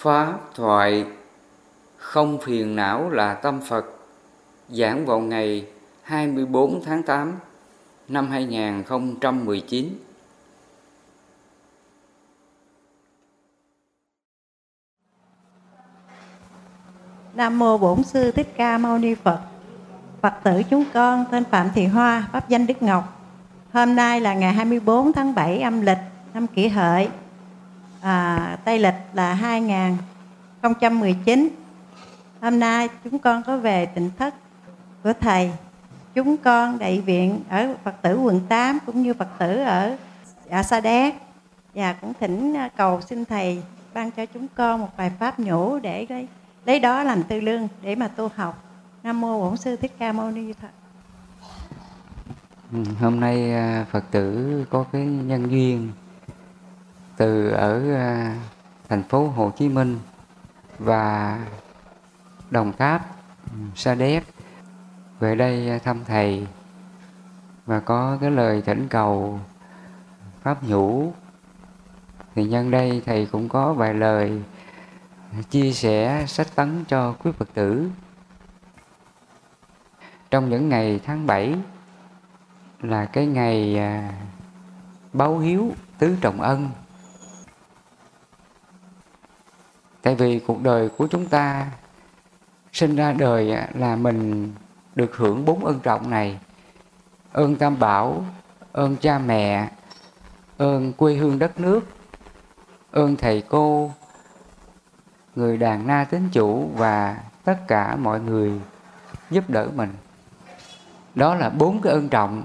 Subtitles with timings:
[0.00, 1.04] Pháp thoại
[1.96, 3.84] Không phiền não là tâm Phật
[4.68, 5.66] giảng vào ngày
[6.02, 7.34] 24 tháng 8
[8.08, 9.88] năm 2019.
[17.34, 19.40] Nam mô Bổn sư Thích Ca Mâu Ni Phật.
[20.20, 23.22] Phật tử chúng con tên Phạm Thị Hoa, pháp danh Đức Ngọc.
[23.72, 25.98] Hôm nay là ngày 24 tháng 7 âm lịch
[26.34, 27.08] năm Kỷ Hợi.
[28.00, 31.48] À, Tây lịch là 2019.
[32.40, 34.34] Hôm nay chúng con có về tỉnh thất
[35.02, 35.50] của thầy.
[36.14, 39.96] Chúng con đại viện ở Phật tử quận 8 cũng như Phật tử ở
[40.50, 41.14] à, Sa Đéc
[41.74, 43.62] và cũng thỉnh à, cầu xin thầy
[43.94, 46.28] ban cho chúng con một bài pháp nhũ để lấy
[46.64, 48.64] lấy đó làm tư lương để mà tu học
[49.02, 50.68] nam mô bổn sư thích ca mâu ni phật
[52.72, 55.92] ừ, hôm nay à, phật tử có cái nhân duyên
[57.20, 58.36] từ ở à,
[58.88, 59.98] thành phố hồ chí minh
[60.78, 61.38] và
[62.50, 63.06] đồng tháp,
[63.74, 64.24] sa đéc
[65.18, 66.46] về đây à, thăm thầy
[67.66, 69.40] và có cái lời thỉnh cầu
[70.42, 71.12] pháp nhũ
[72.34, 74.42] thì nhân đây thầy cũng có vài lời
[75.50, 77.90] chia sẻ sách tấn cho quý Phật tử.
[80.30, 81.54] Trong những ngày tháng 7
[82.80, 84.12] là cái ngày à,
[85.12, 86.70] báo hiếu tứ trọng ân.
[90.02, 91.66] Tại vì cuộc đời của chúng ta
[92.72, 94.52] sinh ra đời là mình
[94.94, 96.38] được hưởng bốn ơn trọng này.
[97.32, 98.24] Ơn Tam Bảo,
[98.72, 99.68] ơn cha mẹ,
[100.58, 101.80] ơn quê hương đất nước,
[102.90, 103.90] ơn thầy cô,
[105.34, 108.52] người đàn na tín chủ và tất cả mọi người
[109.30, 109.92] giúp đỡ mình
[111.14, 112.42] đó là bốn cái ơn trọng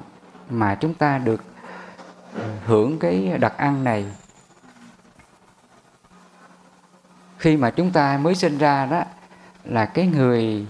[0.49, 1.43] mà chúng ta được
[2.65, 4.05] hưởng cái đặc ăn này
[7.45, 9.03] khi mà chúng ta mới sinh ra đó,
[9.63, 10.67] là cái người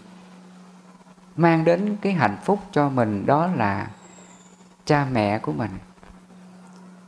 [1.35, 3.87] mang đến cái hạnh phúc cho mình đó là
[4.85, 5.71] cha mẹ của mình.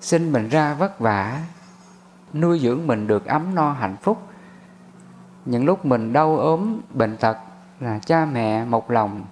[0.02, 1.42] Sinh mình ra vất vả,
[2.34, 4.28] nuôi dưỡng mình được ấm no hạnh phúc.
[5.46, 7.38] Những lúc mình đau ốm, bệnh tật
[7.80, 9.26] là cha mẹ một lòng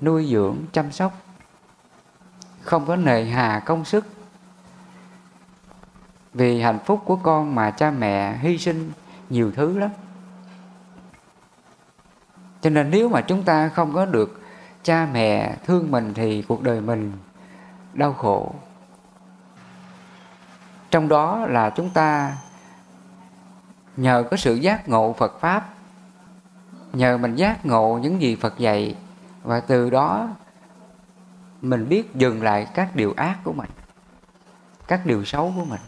[0.00, 1.12] nuôi dưỡng, chăm sóc.
[2.60, 4.06] Không có nề hà công sức.
[6.34, 8.92] Vì hạnh phúc của con mà cha mẹ hy sinh
[9.30, 9.90] nhiều thứ lắm.
[12.60, 14.40] Cho nên nếu mà chúng ta không có được
[14.82, 17.12] cha mẹ thương mình thì cuộc đời mình
[17.92, 18.54] đau khổ.
[20.90, 22.36] Trong đó là chúng ta
[23.96, 25.74] nhờ có sự giác ngộ Phật Pháp,
[26.92, 28.96] nhờ mình giác ngộ những gì Phật dạy,
[29.42, 30.28] và từ đó
[31.62, 33.70] mình biết dừng lại các điều ác của mình,
[34.86, 35.80] các điều xấu của mình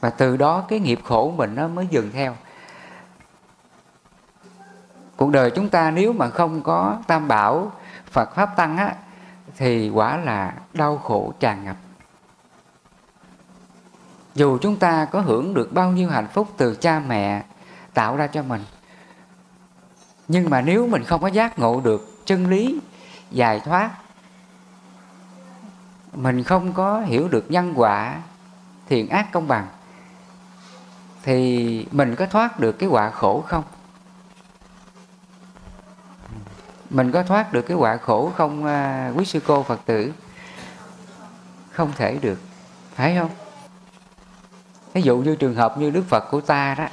[0.00, 2.36] và từ đó cái nghiệp khổ của mình nó mới dừng theo.
[5.16, 7.72] Cuộc đời chúng ta nếu mà không có tam bảo,
[8.10, 8.94] Phật, Pháp, Tăng á,
[9.56, 11.76] thì quả là đau khổ tràn ngập.
[14.34, 17.42] Dù chúng ta có hưởng được bao nhiêu hạnh phúc từ cha mẹ
[17.94, 18.64] tạo ra cho mình,
[20.28, 22.80] nhưng mà nếu mình không có giác ngộ được chân lý
[23.30, 23.90] giải thoát,
[26.12, 28.22] mình không có hiểu được nhân quả,
[28.88, 29.66] thiện ác công bằng
[31.26, 33.64] thì mình có thoát được cái quả khổ không?
[36.90, 40.12] Mình có thoát được cái quả khổ không à, quý sư cô phật tử?
[41.70, 42.38] Không thể được
[42.94, 43.30] phải không?
[44.92, 46.88] Ví dụ như trường hợp như đức phật của ta đó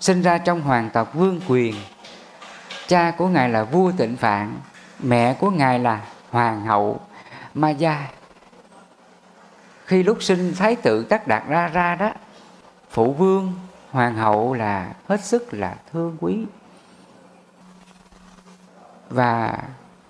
[0.00, 1.74] sinh ra trong hoàng tộc vương quyền
[2.88, 4.60] cha của ngài là vua tịnh phạn
[4.98, 6.00] mẹ của ngài là
[6.30, 7.00] hoàng hậu
[7.54, 8.08] ma gia.
[9.84, 12.12] Khi lúc sinh thái tử tất đạt ra ra đó
[12.90, 13.52] phụ vương,
[13.90, 16.46] hoàng hậu là hết sức là thương quý.
[19.10, 19.58] Và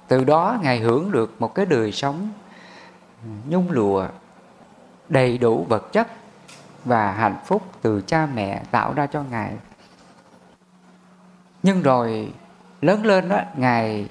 [0.08, 2.28] từ đó ngài hưởng được một cái đời sống
[3.48, 4.06] nhung lụa,
[5.08, 6.08] đầy đủ vật chất
[6.84, 9.56] và hạnh phúc từ cha mẹ tạo ra cho ngài.
[11.62, 12.32] Nhưng rồi
[12.80, 14.08] lớn lên đó ngài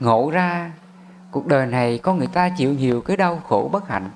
[0.00, 0.72] ngộ ra,
[1.30, 4.10] cuộc đời này có người ta chịu nhiều cái đau khổ bất hạnh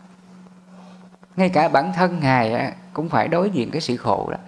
[1.39, 4.39] ngay cả bản thân ngài cũng phải đối diện cái sự khổ đó.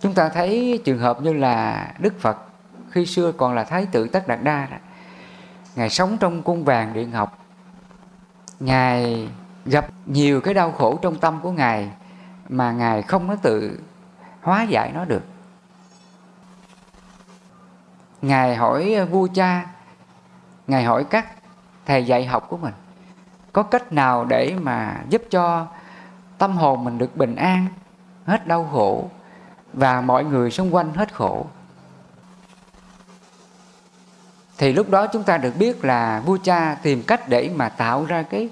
[0.00, 2.38] Chúng ta thấy trường hợp như là đức phật
[2.90, 4.76] khi xưa còn là thái tử tất đạt đa đó.
[5.76, 7.38] Ngài sống trong cung vàng điện học
[8.60, 9.28] ngài
[9.64, 11.90] gặp nhiều cái đau khổ trong tâm của ngài
[12.48, 13.80] mà ngài không có tự
[14.42, 15.22] hóa giải nó được.
[18.22, 19.66] Ngài hỏi vua cha,
[20.66, 21.26] ngài hỏi các
[21.86, 22.74] thầy dạy học của mình
[23.52, 25.66] có cách nào để mà giúp cho
[26.38, 27.66] tâm hồn mình được bình an,
[28.26, 29.10] hết đau khổ
[29.72, 31.46] và mọi người xung quanh hết khổ?
[34.58, 38.04] Thì lúc đó chúng ta được biết là vua cha tìm cách để mà tạo
[38.04, 38.48] ra cái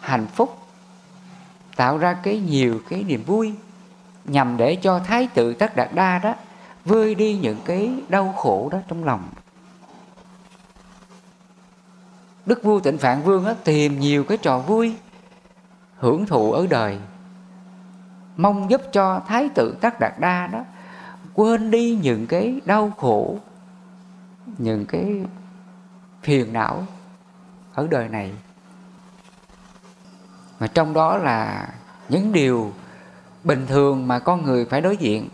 [0.00, 0.58] hạnh phúc,
[1.76, 3.54] tạo ra cái nhiều cái niềm vui
[4.24, 6.34] nhằm để cho thái tử tất đạt đa đó
[6.84, 9.28] vơi đi những cái đau khổ đó trong lòng
[12.46, 14.96] đức vua tịnh phạn vương á, tìm nhiều cái trò vui
[15.96, 16.98] hưởng thụ ở đời.
[18.36, 20.64] Mong giúp cho thái tử tất đạt đa đó
[21.34, 23.38] quên đi những cái đau khổ
[24.58, 25.24] những cái
[26.22, 26.86] phiền não
[27.74, 28.32] ở đời này.
[30.60, 31.68] Mà trong đó là
[32.08, 32.72] những điều
[33.44, 35.28] bình thường mà con người phải đối diện.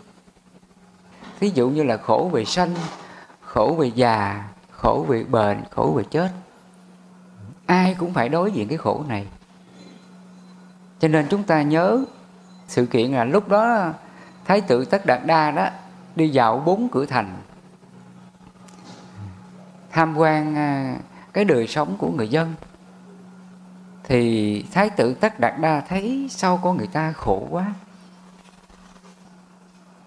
[1.39, 2.75] Ví dụ như là khổ về sanh
[3.41, 6.31] khổ về già khổ về bệnh khổ về chết
[7.71, 9.27] ai cũng phải đối diện cái khổ này.
[10.99, 12.05] Cho nên chúng ta nhớ
[12.67, 13.93] sự kiện là lúc đó
[14.45, 15.67] thái tử tất đạt đa đó
[16.15, 17.37] đi dạo bốn cửa thành,
[19.91, 20.95] tham quan à,
[21.33, 22.53] cái đời sống của người dân.
[24.03, 27.73] Thì thái tử tất đạt đa thấy sau con người ta khổ quá.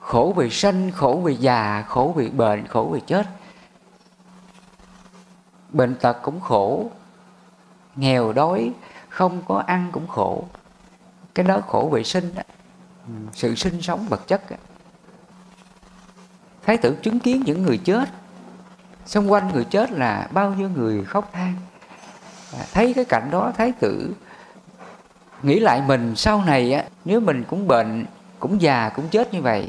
[0.01, 3.27] Khổ vì sanh, khổ vì già, khổ vì bệnh, khổ vì chết.
[5.71, 6.91] Bệnh tật cũng khổ
[7.97, 8.73] nghèo đói,
[9.09, 10.45] không có ăn cũng khổ
[11.35, 12.43] cái đó khổ vệ sinh đó.
[13.33, 14.57] sự sinh sống vật chất đó.
[16.67, 18.09] thái tử chứng kiến những người chết
[19.07, 21.55] xung quanh người chết là bao nhiêu người khóc than
[22.53, 24.15] à, thấy cái cảnh đó, thái tử
[25.43, 28.05] nghĩ lại mình sau này á, nếu mình cũng bệnh,
[28.39, 29.69] cũng già, cũng chết như vậy,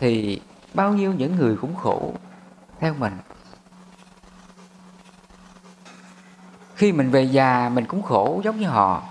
[0.00, 0.40] thì
[0.74, 2.12] bao nhiêu những người cũng khổ
[2.80, 3.12] theo mình
[6.78, 9.02] khi mình về già, mình cũng khổ giống như họ.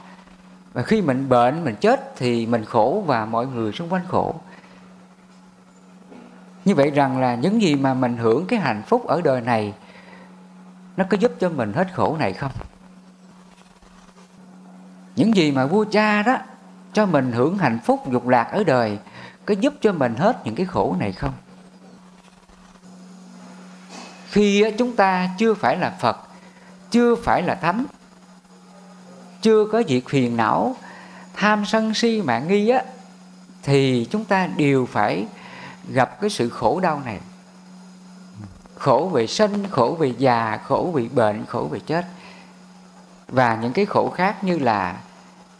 [0.74, 4.36] Và khi mình bệnh, mình chết thì mình khổ và mọi người xung quanh khổ.
[6.66, 9.74] Như vậy rằng là những gì mà mình hưởng cái hạnh phúc ở đời này,
[10.98, 12.52] nó có giúp cho mình hết khổ này không?
[15.16, 16.38] Những gì mà vua cha đó
[16.94, 18.98] cho mình hưởng hạnh phúc dục lạc ở đời,
[19.46, 21.34] có giúp cho mình hết những cái khổ này không?
[24.28, 26.27] Khi chúng ta chưa phải là phật
[26.92, 27.86] chưa phải là thánh.
[29.42, 30.76] Chưa có việc phiền não,
[31.34, 32.84] tham sân si mạng nghi á,
[33.64, 35.28] thì chúng ta đều phải
[35.90, 37.20] gặp cái sự khổ đau này.
[38.76, 42.06] Khổ về sinh khổ về già, khổ về bệnh, khổ về chết.
[43.28, 44.98] Và những cái khổ khác như là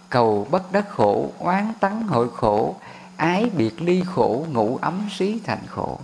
[0.10, 2.76] cầu bất đắc khổ, oán tắng hội khổ,
[3.16, 6.00] ái biệt ly khổ, ngủ ấm xí thành khổ.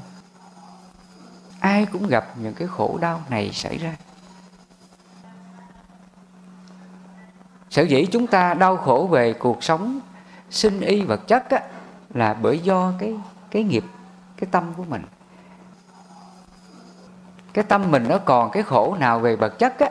[1.60, 3.96] Ai cũng gặp những cái khổ đau này xảy ra.
[7.74, 10.00] Sở dĩ chúng ta đau khổ về cuộc sống
[10.50, 11.60] sinh y vật chất á,
[12.14, 13.16] là bởi do cái
[13.52, 13.84] cái nghiệp
[14.38, 15.02] cái tâm của mình.
[17.54, 19.90] Cái tâm mình nó còn cái khổ nào về vật chất á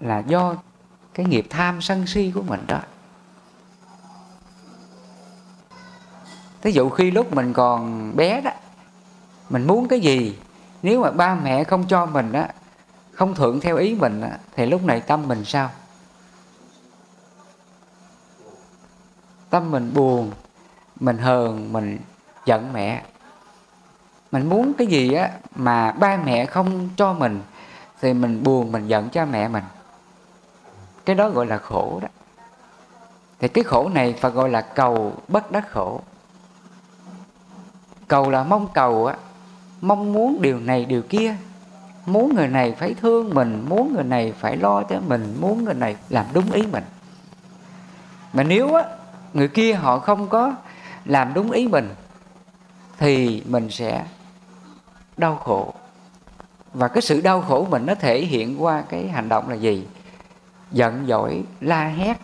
[0.00, 0.54] là do
[1.14, 2.80] cái nghiệp tham sân si của mình đó.
[6.62, 8.50] Thí dụ khi lúc mình còn bé đó
[9.50, 10.38] Mình muốn cái gì
[10.82, 12.48] Nếu mà ba mẹ không cho mình á
[13.12, 15.70] Không thuận theo ý mình á Thì lúc này tâm mình sao?
[19.50, 20.30] Tâm mình buồn,
[21.00, 21.98] Mình hờn, Mình
[22.46, 23.02] giận mẹ.
[24.32, 27.40] Mình muốn cái gì á Mà ba mẹ không cho mình,
[28.00, 29.64] Thì mình buồn, mình giận cha mẹ mình.
[31.04, 32.08] Cái đó gọi là khổ đó.
[33.40, 36.00] Thì cái khổ này phải gọi là cầu bất đắc khổ.
[38.08, 39.16] Cầu là mong cầu á,
[39.80, 41.36] mong muốn điều này, điều kia.
[42.06, 45.74] Muốn người này phải thương mình, muốn người này phải lo cho mình, muốn người
[45.74, 46.84] này làm đúng ý mình.
[48.32, 48.84] Mà nếu á
[49.34, 50.54] người kia họ không có
[51.04, 51.94] làm đúng ý mình
[52.98, 54.06] thì mình sẽ
[55.16, 55.74] đau khổ.
[56.74, 59.86] Và cái sự đau khổ mình nó thể hiện qua cái hành động là gì?
[60.72, 62.20] Giận dỗi la hét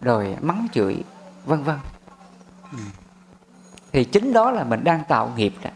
[0.00, 0.96] rồi mắng chửi
[1.44, 1.78] vân vân.
[2.72, 2.78] Ừ.
[3.92, 5.70] Thì chính đó là mình đang tạo nghiệp đó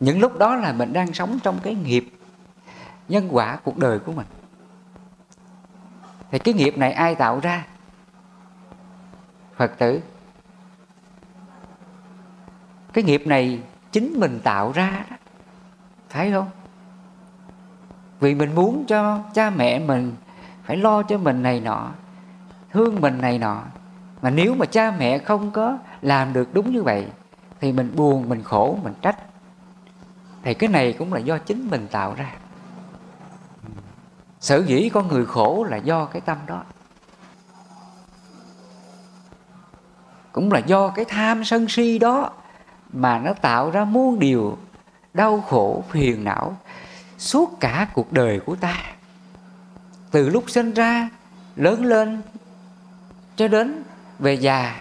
[0.00, 2.12] những lúc đó là mình đang sống trong cái nghiệp
[3.08, 4.26] nhân quả cuộc đời của mình.
[6.30, 7.64] Thì cái nghiệp này ai tạo ra
[9.60, 10.00] phật tử.
[12.92, 13.62] Cái nghiệp này
[13.92, 15.16] chính mình tạo ra đó.
[16.08, 16.50] Phải không?
[18.20, 20.14] Vì mình muốn cho cha mẹ mình
[20.64, 21.90] phải lo cho mình này nọ,
[22.70, 23.62] thương mình này nọ.
[24.22, 27.06] Mà nếu mà cha mẹ không có làm được đúng như vậy,
[27.60, 29.16] thì mình buồn, mình khổ, mình trách.
[30.42, 32.34] Thì cái này cũng là do chính mình tạo ra.
[34.40, 36.62] Sở dĩ con người khổ là do cái tâm đó.
[40.32, 42.30] Cũng là do cái tham sân si đó
[42.92, 44.58] mà nó tạo ra muôn điều
[45.14, 46.56] đau khổ phiền não
[47.18, 48.76] suốt cả cuộc đời của ta.
[50.10, 51.08] Từ lúc sinh ra
[51.56, 52.22] lớn lên
[53.36, 53.82] cho đến
[54.18, 54.80] về già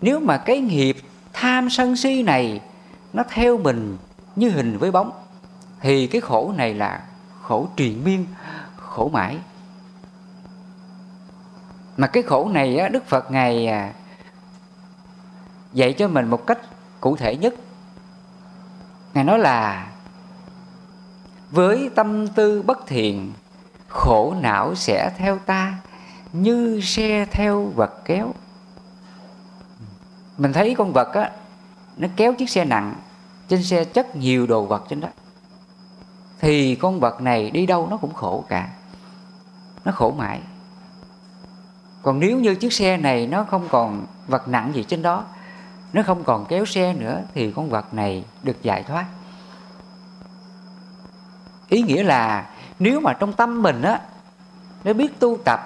[0.00, 0.96] nếu mà cái nghiệp
[1.32, 2.60] tham sân si này
[3.12, 3.96] nó theo mình
[4.36, 5.12] như hình với bóng
[5.80, 7.00] thì cái khổ này là
[7.42, 8.26] khổ triền miên
[8.76, 9.36] khổ mãi.
[11.96, 13.92] Mà cái khổ này á, đức phật ngài à,
[15.72, 16.58] dạy cho mình một cách
[17.00, 17.54] cụ thể nhất.
[19.14, 19.86] Ngài nói là,
[21.50, 23.32] với tâm tư bất thiện,
[23.88, 25.78] khổ não sẽ theo ta
[26.32, 28.34] như xe theo vật kéo.
[30.38, 31.30] Mình thấy con vật á,
[31.96, 32.94] nó kéo chiếc xe nặng
[33.48, 35.08] trên xe chất nhiều đồ vật trên đó.
[36.40, 38.68] Thì con vật này đi đâu nó cũng khổ cả,
[39.84, 40.40] nó khổ mãi.
[42.02, 45.24] Còn nếu như chiếc xe này nó không còn vật nặng gì trên đó
[45.92, 49.06] nó không còn kéo xe nữa thì con vật này được giải thoát.
[51.68, 54.00] Ý nghĩa là nếu mà trong tâm mình á,
[54.84, 55.60] nó biết tu tập,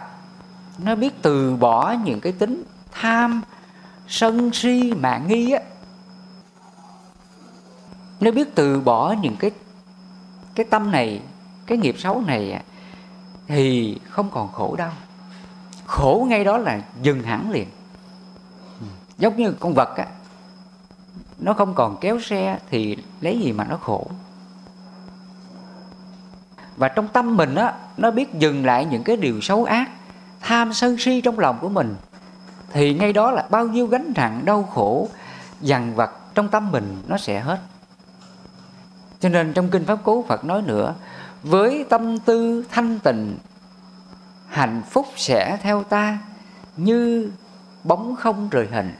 [0.78, 2.62] nó biết từ bỏ những cái tính
[2.93, 3.43] tham,
[4.09, 5.61] sân si, mạng nghi á,
[8.21, 9.50] nó biết từ bỏ những cái
[10.54, 11.23] cái tâm này,
[11.66, 12.62] cái nghiệp xấu này
[13.49, 14.93] thì không còn khổ đau.
[15.87, 17.69] Khổ ngay đó là dừng hẳn liền
[19.18, 20.06] giống như con vật á,
[21.38, 24.06] nó không còn kéo xe thì lấy gì mà nó khổ.
[26.76, 29.90] Và trong tâm mình á, nó biết dừng lại những cái điều xấu ác,
[30.40, 31.97] tham sân si trong lòng của mình.
[32.73, 35.09] Thì ngay đó là bao nhiêu gánh nặng đau khổ,
[35.61, 37.59] dằn vặt trong tâm mình nó sẽ hết.
[39.21, 40.94] Cho nên trong kinh pháp cú phật nói nữa,
[41.42, 43.38] với tâm tư thanh tịnh,
[44.49, 46.18] hạnh phúc sẽ theo ta,
[46.76, 47.30] như
[47.85, 48.94] bóng không rời hình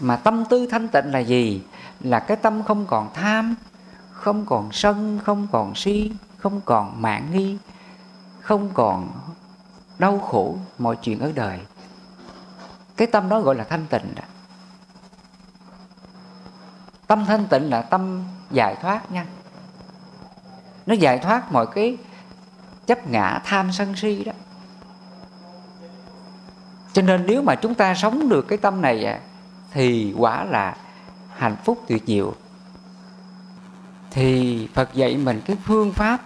[0.00, 1.62] mà tâm tư thanh tịnh là gì?
[2.00, 3.54] Là cái tâm không còn tham,
[4.10, 7.58] không còn sân, không còn si, không còn mạng nghi,
[8.40, 9.10] không còn
[9.98, 11.60] đau khổ mọi chuyện ở đời.
[12.96, 14.22] Cái tâm đó gọi là thanh tịnh đó.
[17.06, 19.26] tâm thanh tịnh là tâm giải thoát nha.
[20.86, 21.96] Nó giải thoát mọi cái
[22.86, 24.32] chấp ngã, tham, sân, si đó.
[26.92, 29.20] Cho nên nếu mà chúng ta sống được cái tâm này
[29.72, 30.76] thì quả là
[31.36, 32.34] hạnh phúc tuyệt diệu
[34.10, 36.20] thì Phật dạy mình cái phương pháp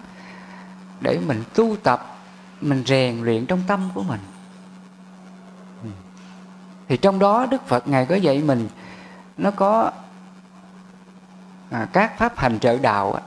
[1.00, 2.16] để mình tu tập
[2.60, 4.20] mình rèn luyện trong tâm của mình.
[5.82, 5.88] Ừ.
[6.88, 8.68] Thì trong đó Đức Phật ngài có dạy mình
[9.36, 9.90] nó có
[11.70, 13.20] à, các pháp hành trợ đạo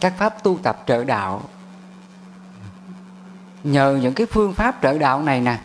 [0.00, 1.42] các pháp tu tập trợ đạo.
[3.64, 5.58] Nhờ những cái phương pháp trợ đạo này nè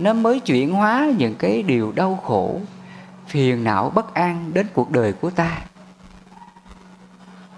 [0.00, 2.60] nó mới chuyển hóa những cái điều đau khổ,
[3.26, 5.58] phiền não, bất an đến cuộc đời của ta.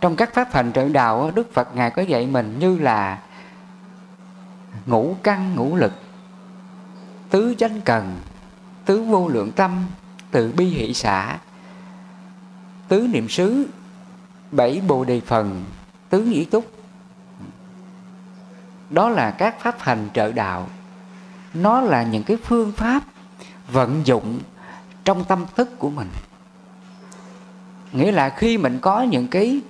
[0.00, 3.18] Trong các pháp hành trợ đạo, đức phật ngài có dạy mình như là
[4.86, 5.92] ngũ căn, ngũ lực.
[7.30, 8.16] Tứ chánh cần,
[8.84, 9.86] tứ vô lượng tâm,
[10.30, 11.38] từ bi hỷ xã
[12.90, 13.66] tứ niệm xứ,
[14.50, 15.64] bảy bồ đề phần,
[16.08, 16.64] tứ nhĩ túc.
[18.90, 20.68] Đó là các pháp hành trợ đạo
[21.54, 23.02] nó là những cái phương pháp
[23.72, 24.38] vận dụng
[25.04, 26.08] trong tâm thức của mình.
[27.92, 29.60] Nghĩa là khi mình có những cái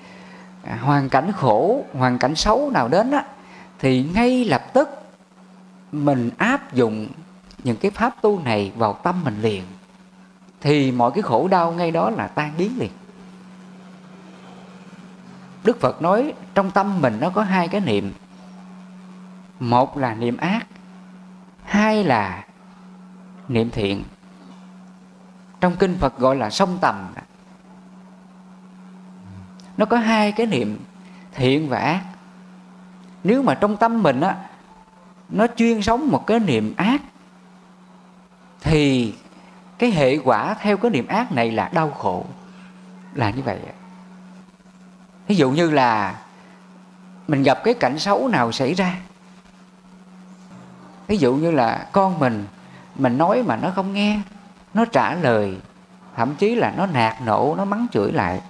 [0.63, 3.25] à, hoàn cảnh khổ, hoàn cảnh xấu nào đến á,
[3.79, 4.89] thì ngay lập tức
[5.93, 7.09] mình áp dụng
[7.65, 9.63] những cái pháp tu này vào tâm mình liền.
[10.61, 12.91] Thì mọi cái khổ đau ngay đó là tan biến liền.
[15.65, 18.13] Đức phật nói trong tâm mình nó có hai cái niệm.
[19.61, 20.67] Một là niệm ác
[21.71, 22.45] hai là
[23.49, 24.05] niệm thiện.
[25.61, 27.15] Trong kinh phật gọi là song tầm.
[29.77, 30.79] Nó có hai cái niệm,
[31.33, 32.03] thiện và ác.
[33.25, 34.37] Nếu mà trong tâm mình á,
[35.29, 37.03] nó chuyên sống một cái niệm ác,
[38.61, 39.15] thì
[39.79, 42.25] cái hệ quả theo cái niệm ác này là đau khổ,
[43.15, 43.59] là như vậy
[45.29, 46.21] ví dụ như là
[47.29, 48.97] mình gặp cái cảnh xấu nào xảy ra
[51.11, 52.47] ví dụ như là con mình
[52.95, 54.21] mình nói mà nó không nghe
[54.75, 55.59] nó trả lời
[56.17, 58.41] thậm chí là nó nạt nộ nó mắng chửi lại.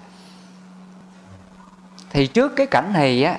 [2.11, 3.39] Thì trước cái cảnh này á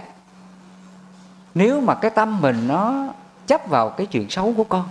[1.54, 3.08] nếu mà cái tâm mình nó
[3.48, 4.88] chấp vào cái chuyện xấu của con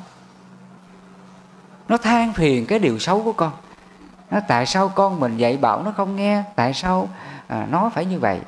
[1.88, 3.52] nó than phiền cái điều xấu của con
[4.30, 7.08] nó tại sao con mình dạy bảo nó không nghe tại sao
[7.46, 8.40] à, nó phải như vậy?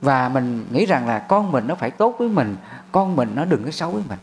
[0.00, 2.56] Và mình nghĩ rằng là con mình nó phải tốt với mình
[2.92, 4.18] con mình nó đừng có xấu với mình.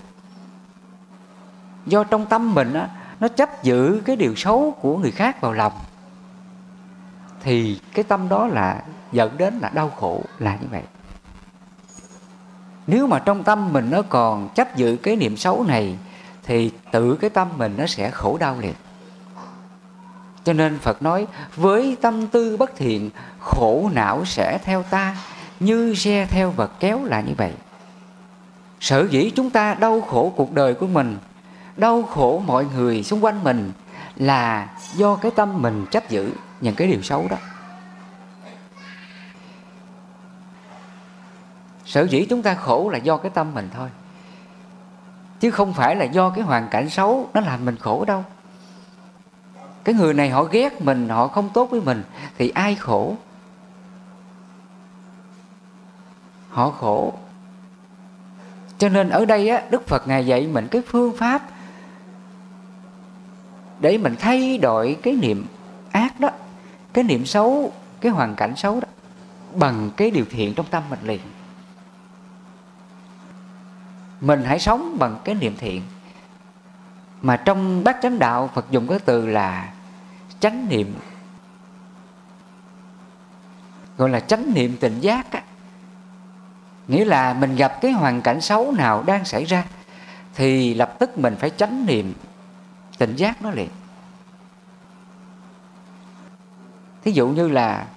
[1.86, 5.54] Do trong tâm mình á, nó chấp giữ cái điều xấu của người khác vào
[5.54, 5.74] lòng
[7.44, 10.84] thì cái tâm đó là dẫn đến là đau khổ là như vậy.
[12.88, 15.98] Nếu mà trong tâm mình nó còn chấp giữ cái niệm xấu này
[16.44, 18.74] thì tự cái tâm mình nó sẽ khổ đau liền.
[20.44, 23.10] Cho nên phật nói với tâm tư bất thiện
[23.40, 25.18] khổ não sẽ theo ta
[25.60, 27.54] như xe theo vật kéo là như vậy
[28.80, 31.18] sở dĩ chúng ta đau khổ cuộc đời của mình,
[31.78, 33.72] đau khổ mọi người xung quanh mình
[34.16, 36.32] là do cái tâm mình chấp giữ
[36.62, 37.38] những cái điều xấu đó.
[41.86, 43.90] Sở dĩ chúng ta khổ là do cái tâm mình thôi.
[45.40, 48.26] Chứ không phải là do cái hoàn cảnh xấu nó làm mình khổ đâu.
[49.84, 52.04] Cái người này họ ghét mình, họ không tốt với mình
[52.38, 53.16] thì ai khổ?
[56.50, 57.14] Họ khổ
[58.78, 61.42] cho nên ở đây á, đức phật ngài dạy mình cái phương pháp
[63.80, 65.46] để mình thay đổi cái niệm
[65.92, 66.30] ác đó
[66.94, 68.88] cái niệm xấu cái hoàn cảnh xấu đó
[69.56, 71.22] bằng cái điều thiện trong tâm mình liền.
[74.22, 75.82] Mình hãy sống bằng cái niệm thiện.
[77.22, 79.74] Mà trong bát chánh đạo phật dùng cái từ là
[80.40, 80.94] chánh niệm
[83.98, 85.42] gọi là chánh niệm tỉnh giác á
[86.88, 89.66] nghĩa là mình gặp cái hoàn cảnh xấu nào đang xảy ra,
[90.36, 92.14] thì lập tức mình phải chánh niệm
[92.98, 93.70] tỉnh giác nó liền.
[97.04, 97.88] Thí dụ như là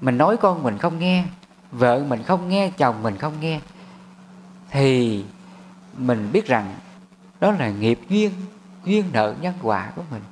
[0.00, 1.24] mình nói con mình không nghe,
[1.70, 3.60] vợ mình không nghe, chồng mình không nghe,
[4.70, 5.24] thì
[5.96, 6.74] mình biết rằng
[7.40, 8.30] đó là nghiệp duyên
[8.84, 10.22] duyên nợ nhân quả của mình.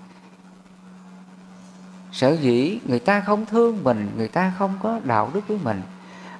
[2.13, 5.83] Sở dĩ người ta không thương mình, người ta không có đạo đức với mình,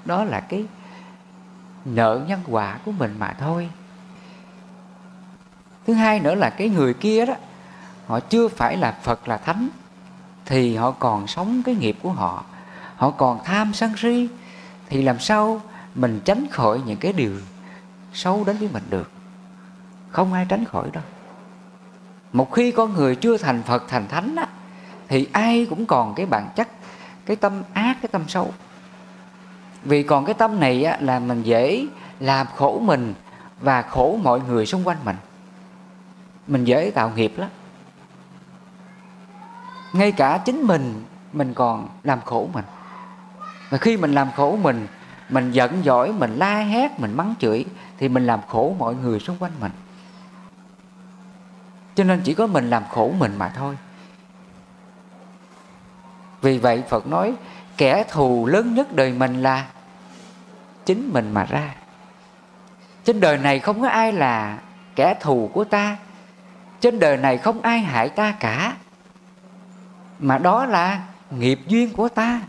[0.05, 0.65] đó là cái
[1.95, 3.71] nợ nhân quả của mình mà thôi.
[5.87, 7.35] Thứ hai nữa là cái người kia đó
[8.07, 9.69] họ chưa phải là phật là thánh
[10.47, 12.45] thì họ còn sống cái nghiệp của họ.
[12.97, 14.29] Họ còn tham sân si
[14.89, 15.61] thì làm sao
[15.95, 17.33] mình tránh khỏi những cái điều
[18.13, 19.11] xấu đến với mình được?
[20.11, 21.03] Không ai tránh khỏi đâu.
[22.33, 24.49] Một khi con người chưa thành phật thành thánh á,
[25.09, 26.69] thì ai cũng còn cái bản chất
[27.27, 28.53] cái tâm ác cái tâm xấu
[29.89, 31.87] vì còn cái tâm này á, là mình dễ
[32.21, 33.15] làm khổ mình
[33.61, 35.17] và khổ mọi người xung quanh mình.
[36.47, 37.49] Mình dễ tạo nghiệp lắm.
[39.93, 42.65] Ngay cả chính mình mình còn làm khổ mình.
[43.71, 44.87] Và khi mình làm khổ mình
[45.29, 47.65] mình giận dỗi mình la hét mình mắng chửi
[47.99, 49.73] thì mình làm khổ mọi người xung quanh mình.
[51.95, 53.79] Cho nên chỉ có mình làm khổ mình mà thôi.
[56.41, 57.35] Vì vậy phật nói
[57.77, 59.67] kẻ thù lớn nhất đời mình là
[60.89, 61.75] chính mình mà ra.
[63.05, 64.59] Trên đời này không có ai là
[64.97, 65.97] kẻ thù của ta.
[66.81, 68.77] Trên đời này không ai hại ta cả.
[70.19, 72.41] Mà đó là nghiệp duyên của ta.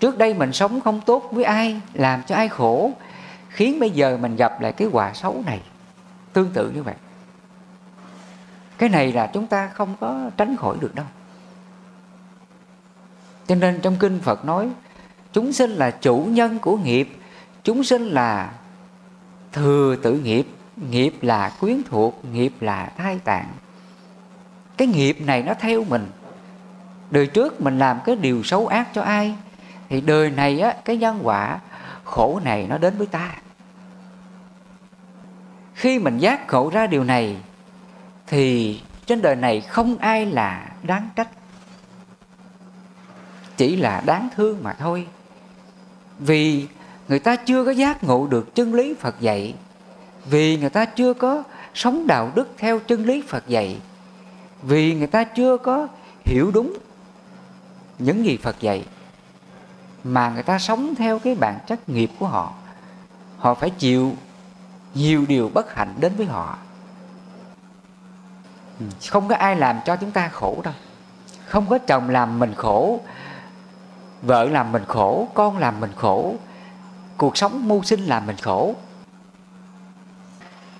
[0.00, 2.92] Trước đây mình sống không tốt với ai, làm cho ai khổ,
[3.48, 5.60] khiến bây giờ mình gặp lại cái quả xấu này.
[6.32, 6.94] Tương tự như vậy.
[8.78, 11.06] Cái này là chúng ta không có tránh khỏi được đâu.
[13.46, 14.70] Cho nên trong kinh phật nói
[15.32, 17.16] chúng sinh là chủ nhân của nghiệp,
[17.64, 18.52] chúng sinh là
[19.52, 20.46] thừa tự nghiệp.
[20.90, 23.48] Nghiệp là quyến thuộc, nghiệp là thai tạng.
[24.76, 26.10] Cái nghiệp này nó theo mình.
[27.10, 29.34] Đời trước mình làm cái điều xấu ác cho ai,
[29.88, 31.58] thì đời này á, cái nhân quả
[32.04, 33.30] khổ này nó đến với ta.
[35.74, 37.36] Khi mình giác ngộ ra điều này,
[38.26, 41.28] thì trên đời này không ai là đáng trách.
[43.56, 45.06] Chỉ là đáng thương mà thôi
[46.20, 46.66] vì
[47.08, 49.54] người ta chưa có giác ngộ được chân lý phật dạy.
[50.26, 51.42] Vì người ta chưa có
[51.74, 53.80] sống đạo đức theo chân lý phật dạy.
[54.62, 55.88] Vì người ta chưa có
[56.24, 56.78] hiểu đúng
[57.98, 58.84] những gì phật dạy.
[60.04, 62.52] Mà người ta sống theo cái bản chất nghiệp của họ.
[63.38, 64.12] Họ phải chịu
[64.94, 66.58] nhiều điều bất hạnh đến với họ.
[68.80, 70.74] Ừ, không có ai làm cho chúng ta khổ đâu.
[71.46, 73.00] Không có chồng làm mình khổ
[74.22, 76.34] vợ làm mình khổ con làm mình khổ.
[77.16, 78.74] Cuộc sống mưu sinh làm mình khổ.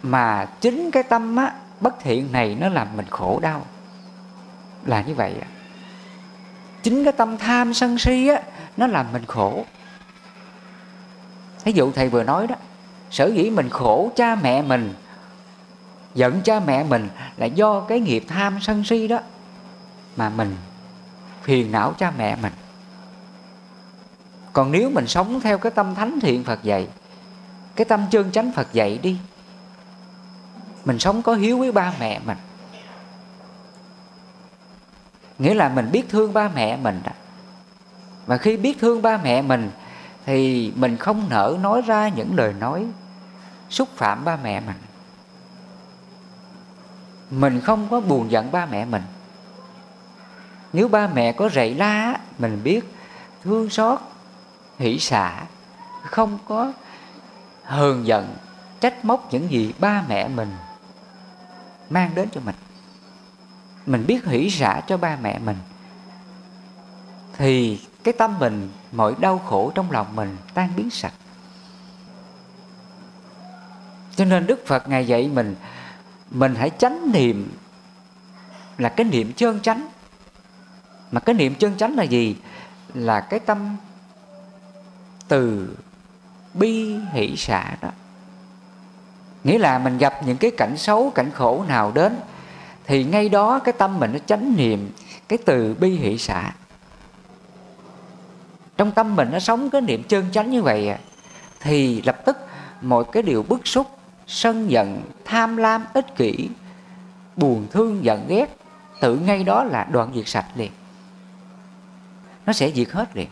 [0.03, 3.67] Mà chính cái tâm á, bất thiện này nó làm mình khổ đau.
[4.87, 5.49] Là như vậy à.
[6.83, 8.43] chính cái tâm tham sân si á
[8.77, 9.65] nó làm mình khổ.
[11.65, 12.55] Ví dụ thầy vừa nói đó
[13.11, 14.95] sở dĩ mình khổ cha mẹ mình
[16.15, 19.19] giận cha mẹ mình là do cái nghiệp tham sân si đó
[20.17, 20.57] mà mình
[21.43, 22.53] phiền não cha mẹ mình
[24.53, 26.89] còn nếu mình sống theo cái tâm thánh thiện Phật dạy,
[27.77, 29.19] cái tâm chân chánh Phật dạy đi,
[30.85, 32.39] mình sống có hiếu với ba mẹ mình.
[35.39, 37.01] Nghĩa là mình biết thương ba mẹ mình
[38.27, 39.71] và khi biết thương ba mẹ mình,
[40.27, 42.87] thì mình không nỡ nói ra những lời nói
[43.71, 44.77] xúc phạm ba mẹ mình.
[47.31, 49.03] Mình không có buồn giận ba mẹ mình.
[50.73, 52.95] Nếu ba mẹ có rầy la mình biết
[53.45, 54.01] thương xót
[54.81, 55.45] hỷ xả,
[56.05, 56.73] không có
[57.65, 58.37] hờn giận,
[58.81, 60.53] trách móc những gì ba mẹ mình
[61.91, 62.55] mang đến cho mình.
[63.87, 65.57] Mình biết hỷ xả cho ba mẹ mình,
[67.37, 71.15] thì cái tâm mình, mọi đau khổ trong lòng mình tan biến sạch.
[74.17, 75.57] Cho nên đức phật ngài dạy mình
[76.31, 77.53] mình hãy tránh niệm
[78.79, 79.89] là cái niệm chân chánh.
[81.11, 82.37] Mà cái niệm chân chánh là gì?
[82.95, 83.77] Là cái tâm
[85.31, 85.77] từ
[86.55, 87.89] bi hỷ xả đó.
[89.45, 92.17] Nghĩa là mình gặp những cái cảnh xấu, cảnh khổ nào đến,
[92.85, 94.91] thì ngay đó cái tâm mình nó chánh niệm
[95.29, 96.53] cái từ bi hỷ xả.
[98.77, 100.99] Trong tâm mình nó sống cái niệm chân chánh như vậy à,
[101.61, 102.37] thì lập tức
[102.81, 103.87] mọi cái điều bức xúc,
[104.27, 106.49] sân giận, tham lam, ích kỷ,
[107.37, 108.57] buồn thương, giận ghét,
[109.01, 110.73] tự ngay đó là đoạn diệt sạch liền.
[112.47, 113.29] Nó sẽ diệt hết liền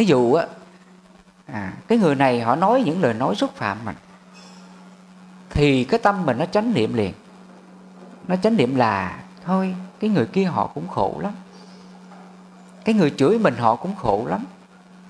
[0.00, 0.46] ví dụ á
[1.46, 3.96] à, cái người này họ nói những lời nói xúc phạm mình
[5.50, 7.12] thì cái tâm mình nó chánh niệm liền.
[8.28, 11.32] Nó chánh niệm là thôi cái người kia họ cũng khổ lắm.
[12.84, 14.44] Cái người chửi mình họ cũng khổ lắm.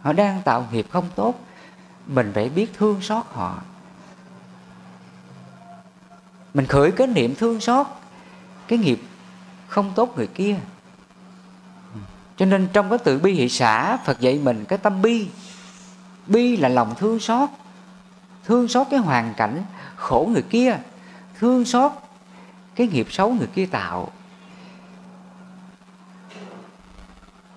[0.03, 1.35] Họ đang tạo nghiệp không tốt.
[2.07, 3.59] Mình phải biết thương xót họ.
[6.55, 7.87] Mình khởi cái niệm thương xót
[8.69, 9.01] cái nghiệp
[9.69, 10.57] không tốt người kia
[12.41, 15.29] cho nên trong cái tự bi hỷ xã, Phật dạy mình cái tâm bi.
[16.27, 17.49] Bi là lòng thương xót.
[18.45, 19.63] Thương xót cái hoàn cảnh
[19.97, 20.79] khổ người kia.
[21.39, 21.93] Thương xót
[22.75, 24.09] cái nghiệp xấu người kia tạo.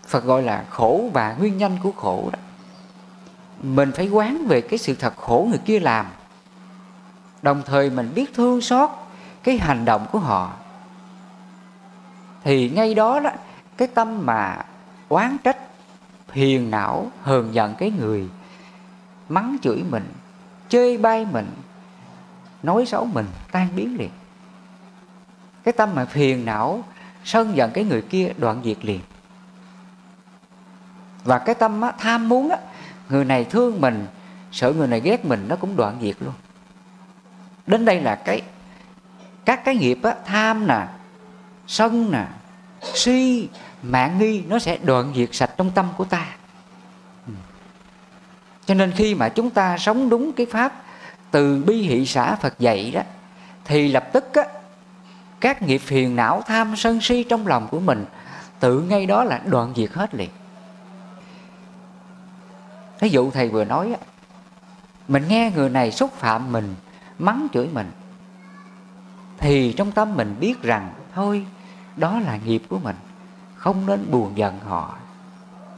[0.07, 2.39] Phật gọi là khổ và nguyên nhân của khổ đó.
[3.61, 6.05] Mình phải quán về cái sự thật khổ người kia làm.
[7.41, 8.89] Đồng thời mình biết thương xót
[9.43, 10.53] cái hành động của họ.
[12.43, 13.29] Thì ngay đó đó,
[13.77, 14.65] Cái tâm mà
[15.13, 15.57] oán trách
[16.31, 18.29] hiền não hờn giận cái người
[19.29, 20.13] mắng chửi mình
[20.69, 21.51] chê bai mình
[22.63, 24.09] nói xấu mình tan biến liền.
[25.63, 26.83] Cái tâm mà phiền não
[27.23, 28.99] sân giận cái người kia đoạn diệt liền.
[31.23, 32.57] Và cái tâm á, tham muốn á,
[33.09, 34.07] người này thương mình
[34.51, 36.33] sợ người này ghét mình nó cũng đoạn diệt luôn.
[37.67, 38.41] Đến đây là cái
[39.45, 40.87] các cái nghiệp á, tham nè
[41.67, 42.25] sân nè
[42.93, 43.49] si
[43.83, 46.27] mạng nghi nó sẽ đoạn diệt sạch trong tâm của ta.
[48.65, 50.83] Cho nên khi mà chúng ta sống đúng cái pháp
[51.31, 53.01] từ bi hỷ xã Phật dạy đó
[53.65, 54.43] thì lập tức á,
[55.39, 58.05] các nghiệp phiền não tham sân si trong lòng của mình
[58.59, 60.29] tự ngay đó là đoạn diệt hết liền.
[62.99, 64.05] Ví dụ thầy vừa nói á,
[65.07, 66.75] mình nghe người này xúc phạm mình
[67.19, 67.91] mắng chửi mình
[69.37, 71.45] thì trong tâm mình biết rằng thôi
[71.95, 72.95] đó là nghiệp của mình
[73.63, 74.95] không nên buồn giận họ.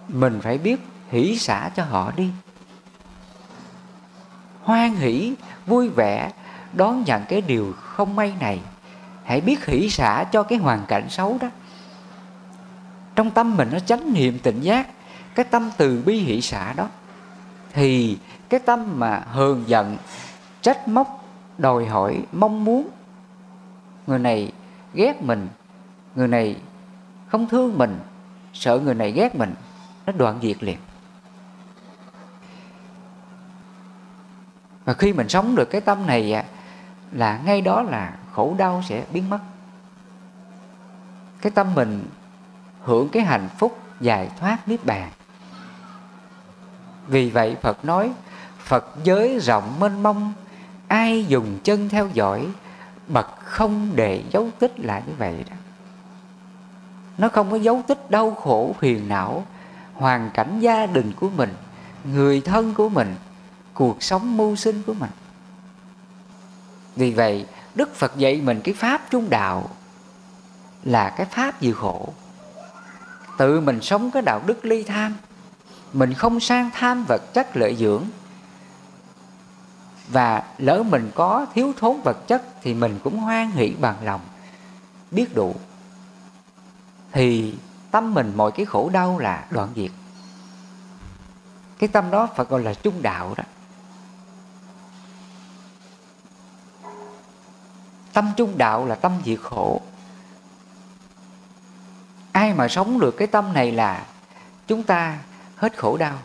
[0.08, 2.30] Mình phải biết hỷ xả cho họ đi.
[4.64, 5.34] Hoan hỷ,
[5.66, 6.32] vui vẻ,
[6.74, 8.62] đón nhận cái điều không may này.
[9.24, 11.48] Hãy biết hỷ xả cho cái hoàn cảnh xấu đó.
[13.16, 14.88] Trong tâm mình nó chánh niệm tỉnh giác,
[15.36, 16.88] cái tâm từ bi hỷ xả đó,
[17.74, 18.18] thì
[18.50, 19.98] cái tâm mà hờn giận,
[20.62, 21.26] trách móc,
[21.58, 22.90] đòi hỏi, mong muốn,
[24.08, 24.52] người này
[24.94, 25.48] ghét mình,
[26.16, 26.56] người này
[27.36, 28.00] không thương mình,
[28.54, 29.54] sợ người này ghét mình,
[30.06, 30.78] nó đoạn diệt liền.
[34.86, 36.46] Và khi mình sống được cái tâm này
[37.12, 39.40] là ngay đó là khổ đau sẽ biến mất.
[41.42, 42.06] Cái tâm mình
[42.84, 45.10] hưởng cái hạnh phúc giải thoát niết bàn.
[47.08, 48.12] Vì vậy phật nói,
[48.58, 50.34] phật giới rộng mênh mông,
[50.88, 52.48] ai dùng chân theo dõi,
[53.08, 55.56] bậc không để dấu tích là như vậy đó
[57.18, 59.46] nó không có dấu tích đau khổ phiền não.
[59.94, 61.54] Hoàn cảnh gia đình của mình,
[62.04, 63.16] người thân của mình,
[63.74, 65.10] cuộc sống mưu sinh của mình.
[66.96, 69.70] Vì vậy, đức phật dạy mình cái pháp trung đạo
[70.84, 72.14] là cái pháp dự khổ.
[73.38, 75.16] Tự mình sống cái đạo đức ly tham.
[75.94, 78.04] Mình không sang tham vật chất lợi dưỡng.
[80.08, 84.22] Và lỡ mình có thiếu thốn vật chất thì mình cũng hoan hỷ bằng lòng.
[85.12, 85.56] Biết đủ
[87.16, 87.56] thì
[87.92, 89.92] tâm mình mọi cái khổ đau là đoạn diệt.
[91.80, 93.44] Cái tâm đó phải gọi là trung đạo đó.
[98.14, 99.82] Tâm trung đạo là tâm diệt khổ.
[102.32, 104.06] Ai mà sống được cái tâm này là
[104.68, 105.20] chúng ta
[105.56, 106.20] hết khổ đau.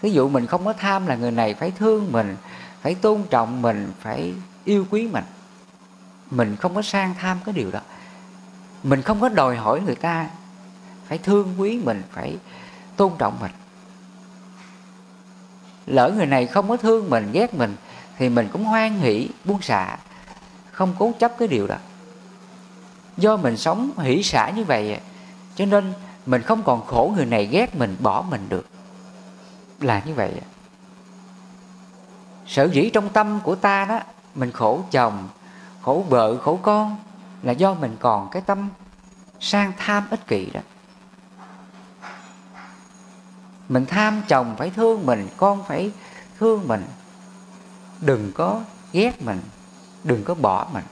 [0.00, 2.36] Ví dụ mình không có tham là người này phải thương mình,
[2.82, 5.24] phải tôn trọng mình, phải yêu quý mình.
[6.30, 7.80] Mình không có sang tham cái điều đó
[8.84, 10.28] mình không có đòi hỏi người ta.
[11.06, 12.36] Phải thương quý mình, phải
[12.96, 13.50] tôn trọng mình.
[15.86, 17.76] Lỡ người này không có thương mình, ghét mình,
[18.18, 19.96] thì mình cũng hoan hỷ, buông xả,
[20.72, 21.76] không cố chấp cái điều đó.
[23.16, 25.00] Do mình sống hỷ xả như vậy,
[25.54, 25.92] cho nên
[26.26, 28.66] mình không còn khổ người này ghét mình, bỏ mình được.
[29.80, 30.32] Là như vậy.
[32.46, 34.00] Sở dĩ trong tâm của ta đó,
[34.34, 35.28] mình khổ chồng,
[35.82, 36.96] khổ vợ, khổ con
[37.44, 38.68] là do mình còn cái tâm
[39.40, 40.60] sang tham ích kỷ đó.
[43.68, 45.90] Mình tham chồng phải thương mình, con phải
[46.38, 46.84] thương mình.
[48.00, 48.60] Đừng có
[48.92, 49.40] ghét mình,
[50.04, 50.84] đừng có bỏ mình.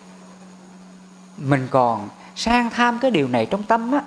[1.37, 4.03] Mình còn sang tham cái điều này trong tâm á,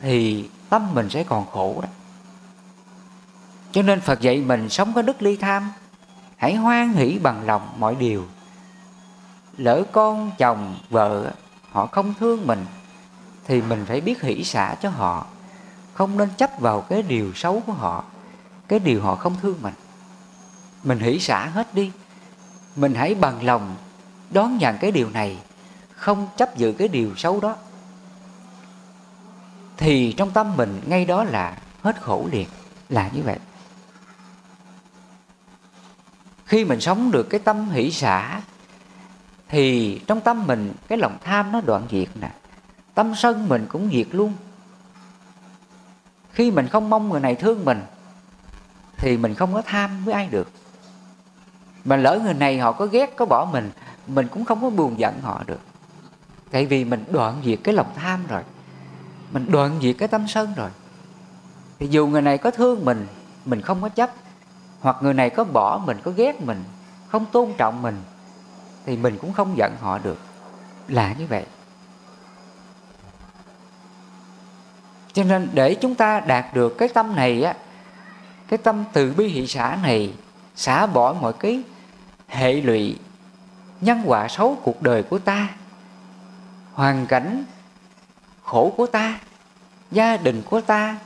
[0.00, 1.88] thì tâm mình sẽ còn khổ đó.
[3.72, 5.72] Cho nên phật dạy mình sống có đức ly tham.
[6.36, 8.26] Hãy hoan hỷ bằng lòng mọi điều.
[9.56, 11.32] Lỡ con chồng, vợ
[11.72, 12.66] họ không thương mình,
[13.44, 15.26] thì mình phải biết hỷ xả cho họ.
[15.94, 18.04] Không nên chấp vào cái điều xấu của họ,
[18.68, 19.74] cái điều họ không thương mình.
[20.84, 21.92] Mình hỷ xả hết đi.
[22.76, 23.76] Mình hãy bằng lòng
[24.30, 25.38] đón nhận cái điều này,
[25.94, 27.56] không chấp giữ cái điều xấu đó.
[29.76, 32.48] Thì trong tâm mình ngay đó là hết khổ liền,
[32.88, 33.38] là như vậy.
[36.46, 38.40] Khi mình sống được cái tâm hỷ xả
[39.50, 42.30] thì trong tâm mình, cái lòng tham nó đoạn diệt nè.
[42.94, 44.32] Tâm sân mình cũng diệt luôn.
[46.32, 47.80] Khi mình không mong người này thương mình,
[48.96, 50.50] thì mình không có tham với ai được.
[51.84, 53.70] Mà lỡ người này họ có ghét, có bỏ mình
[54.06, 55.60] mình cũng không có buồn giận họ được.
[56.50, 58.42] Tại vì mình đoạn diệt cái lòng tham rồi.
[59.32, 60.70] Mình đoạn diệt cái tâm sân rồi.
[61.78, 63.06] Thì dù người này có thương mình
[63.44, 64.10] mình không có chấp.
[64.80, 66.64] Hoặc người này có bỏ mình, có ghét mình,
[67.08, 67.96] không tôn trọng mình
[68.86, 70.18] thì mình cũng không giận họ được.
[70.88, 71.44] Là như vậy.
[75.12, 77.54] Cho nên để chúng ta đạt được cái tâm này á,
[78.48, 80.14] cái tâm từ bi hỷ xã này,
[80.56, 81.62] xả bỏ mọi cái
[82.28, 82.98] hệ lụy,
[83.80, 85.48] nhân quả xấu cuộc đời của ta,
[86.72, 87.44] hoàn cảnh
[88.42, 89.20] khổ của ta,
[89.90, 90.96] gia đình của ta,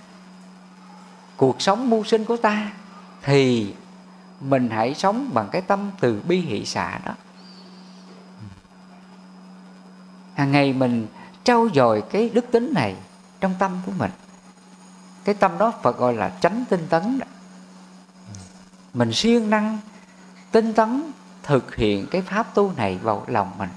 [1.37, 2.70] cuộc sống mưu sinh của ta,
[3.22, 3.74] thì
[4.40, 7.12] mình hãy sống bằng cái tâm từ bi hỷ xả đó.
[10.35, 11.07] Hàng ngày mình
[11.44, 12.97] trau dồi cái đức tính này
[13.40, 14.11] trong tâm của mình.
[15.25, 17.27] Cái tâm đó Phật gọi là chánh tinh tấn đó.
[18.94, 19.79] mình siêng năng,
[20.51, 23.68] tinh tấn thực hiện cái pháp tu này vào lòng mình.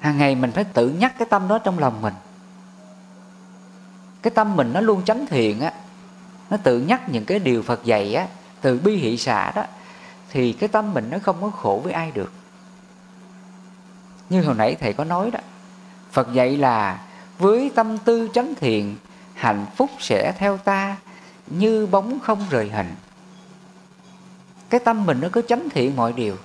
[0.00, 2.14] Hàng ngày mình phải tự nhắc cái tâm đó trong lòng mình.
[4.22, 5.72] Cái tâm mình nó luôn chánh thiện á,
[6.50, 8.26] nó tự nhắc những cái điều Phật dạy á,
[8.60, 9.64] từ bi hỷ xả đó,
[10.30, 12.32] thì cái tâm mình nó không có khổ với ai được
[14.30, 15.40] như hồi nãy thầy có nói đó
[16.12, 17.00] Phật dạy là
[17.38, 18.96] với tâm tư chánh thiện
[19.34, 20.96] hạnh phúc sẽ theo ta
[21.46, 22.94] như bóng không rời hình.
[24.70, 26.36] Cái tâm mình nó cứ chánh thiện mọi điều.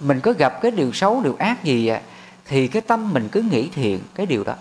[0.00, 2.02] Mình có gặp cái điều xấu điều ác gì à,
[2.44, 4.54] thì cái tâm mình cứ nghĩ thiện cái điều đó.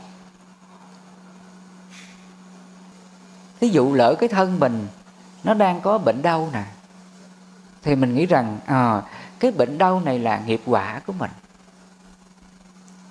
[3.59, 4.87] Ví dụ lỡ cái thân mình
[5.43, 6.63] nó đang có bệnh đau nè
[7.83, 9.01] thì mình nghĩ rằng à,
[9.39, 11.31] cái bệnh đau này là nghiệp quả của mình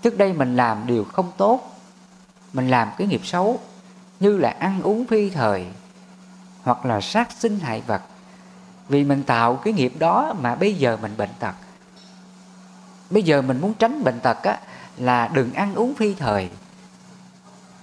[0.03, 1.81] trước đây mình làm điều không tốt,
[2.53, 3.61] mình làm cái nghiệp xấu,
[4.21, 5.67] như là ăn uống phi thời,
[6.63, 8.03] hoặc là sát sinh hại vật.
[8.89, 11.55] Vì mình tạo cái nghiệp đó mà bây giờ mình bệnh tật.
[13.11, 14.59] Bây giờ mình muốn tránh bệnh tật á,
[14.97, 16.51] là đừng ăn uống phi thời.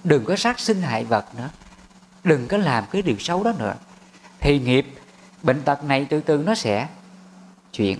[0.04, 1.48] Đừng có sát sinh hại vật nữa.
[2.24, 3.74] Đừng có làm cái điều xấu đó nữa.
[4.40, 4.94] Thì nghiệp,
[5.42, 6.88] bệnh tật này từ từ nó sẽ
[7.72, 7.98] chuyển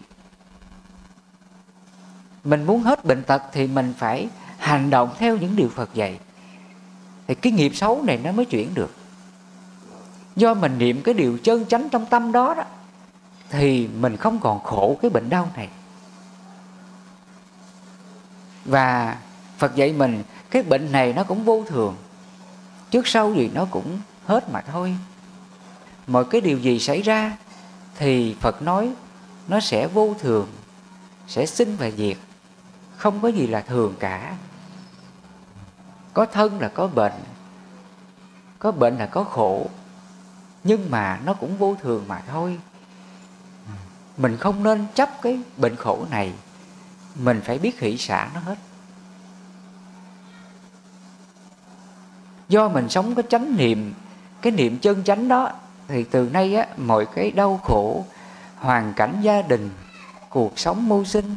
[2.44, 6.18] mình muốn hết bệnh tật thì mình phải hành động theo những điều Phật dạy.
[7.26, 8.94] Thì cái nghiệp xấu này nó mới chuyển được.
[10.36, 12.64] Do mình niệm cái điều chân chánh trong tâm đó đó,
[13.50, 15.68] thì mình không còn khổ cái bệnh đau này.
[18.64, 19.16] Và
[19.58, 21.96] Phật dạy mình, cái bệnh này nó cũng vô thường.
[22.90, 24.96] Trước sau gì nó cũng hết mà thôi.
[26.06, 27.36] Mọi cái điều gì xảy ra
[27.96, 28.92] thì Phật nói
[29.48, 30.48] nó sẽ vô thường,
[31.28, 32.16] sẽ sinh và diệt
[32.98, 34.36] không có gì là thường cả.
[36.14, 37.12] Có thân là có bệnh
[38.58, 39.66] có bệnh là có khổ,
[40.64, 42.58] nhưng mà nó cũng vô thường mà thôi.
[44.16, 46.32] Mình không nên chấp cái bệnh khổ này,
[47.14, 48.58] mình phải biết hỷ xả nó hết.
[52.48, 53.94] Do mình sống cái chánh niệm,
[54.42, 55.52] cái niệm chân chánh đó,
[55.88, 58.04] thì từ nay á, mọi cái đau khổ,
[58.56, 59.70] hoàn cảnh gia đình,
[60.28, 61.34] cuộc sống mưu sinh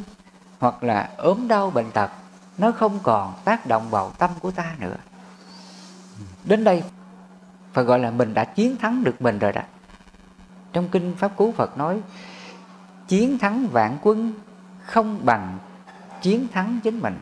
[0.62, 2.10] hoặc là ốm đau bệnh tật,
[2.58, 4.96] nó không còn tác động vào tâm của ta nữa.
[6.44, 6.82] Đến đây
[7.72, 9.62] phải gọi là mình đã chiến thắng được mình rồi đó.
[10.72, 12.00] Trong kinh pháp cú, phật nói,
[13.08, 14.32] chiến thắng vạn quân
[14.84, 15.58] không bằng
[16.20, 17.18] chiến thắng chính mình.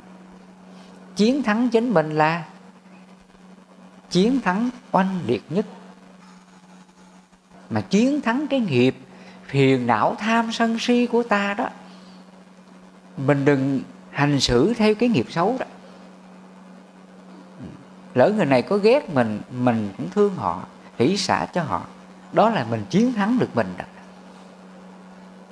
[1.17, 2.45] Chiến thắng chính mình là
[4.11, 5.67] chiến thắng oanh liệt nhất.
[7.71, 8.97] Mà chiến thắng cái nghiệp
[9.47, 11.69] phiền não tham sân si của ta đó
[13.27, 13.81] mình đừng
[14.11, 15.67] hành xử theo cái nghiệp xấu đó.
[18.15, 20.67] Lỡ người này có ghét mình mình cũng thương họ,
[20.99, 21.87] hỷ xả cho họ.
[22.33, 23.85] Đó là mình chiến thắng được mình đó.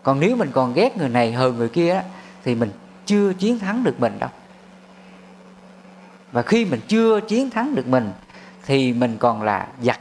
[0.03, 2.03] Còn nếu mình còn ghét người này hơn người kia
[2.45, 2.71] thì mình
[3.07, 4.31] chưa chiến thắng được mình đâu.
[6.33, 8.13] Và khi mình chưa chiến thắng được mình,
[8.67, 10.01] thì mình còn là giặc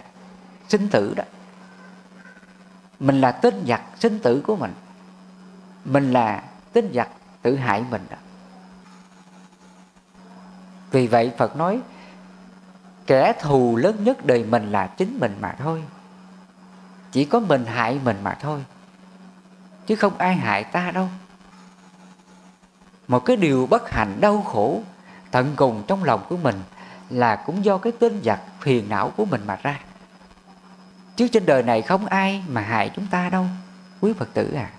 [0.69, 1.23] sinh tử đó.
[2.99, 4.73] Mình là tên giặc sinh tử của mình.
[5.85, 7.09] Mình là tên giặc
[7.41, 8.17] tự hại mình đó.
[10.91, 11.79] Vì vậy phật nói,
[13.07, 15.83] kẻ thù lớn nhất đời mình là chính mình mà thôi.
[17.11, 18.63] Chỉ có mình hại mình mà thôi,
[19.85, 21.09] chứ không ai hại ta đâu.
[23.07, 24.81] Một cái điều bất hạnh đau khổ,
[25.31, 26.61] tận cùng trong lòng của mình
[27.09, 29.79] là cũng do cái tên giặc phiền não của mình mà ra.
[31.15, 33.45] Chứ trên đời này không ai mà hại chúng ta đâu,
[34.01, 34.69] quý phật tử à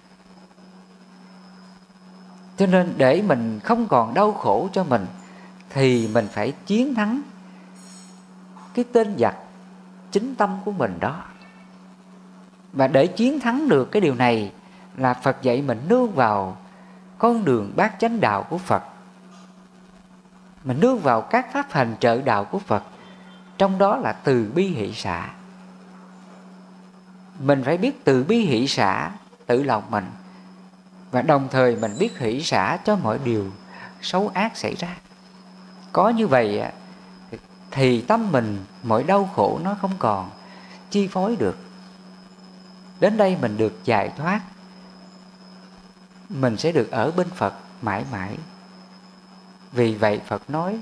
[2.59, 5.07] cho nên để mình không còn đau khổ cho mình,
[5.71, 7.21] thì mình phải chiến thắng
[8.75, 9.37] cái tên giặc
[10.11, 11.25] chính tâm của mình đó.
[12.73, 14.53] Và để chiến thắng được cái điều này
[14.97, 16.57] là Phật dạy mình nương vào
[17.19, 18.83] con đường bát chánh đạo của Phật.
[20.65, 22.83] Mình nương vào các pháp hành trợ đạo của Phật,
[23.59, 25.31] trong đó là từ bi hỷ xả.
[27.41, 29.11] Mình phải biết từ bi hỷ xả
[29.47, 30.05] tự lòng mình
[31.11, 33.47] và đồng thời mình biết hỷ xả cho mọi điều
[34.03, 34.97] xấu ác xảy ra.
[35.93, 36.63] Có như vậy
[37.71, 40.31] thì tâm mình, mọi đau khổ nó không còn
[40.91, 41.59] chi phối được.
[43.01, 44.41] Đến đây mình được giải thoát,
[46.29, 48.37] mình sẽ được ở bên phật mãi mãi.
[49.73, 50.81] Vì vậy phật nói,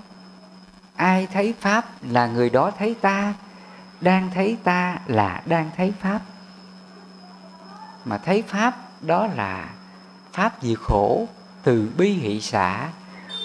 [0.96, 3.34] ai thấy pháp là người đó thấy ta,
[4.00, 6.20] đang thấy ta là đang thấy pháp.
[8.04, 9.68] Mà thấy pháp đó là
[10.36, 11.28] pháp diệt khổ,
[11.62, 12.88] từ bi hỷ xả,